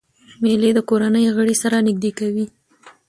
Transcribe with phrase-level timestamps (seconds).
[0.41, 2.45] مېلې د کورنۍ غړي سره نږدې کوي.